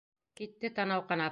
[0.39, 1.29] Китте танау ҡанап.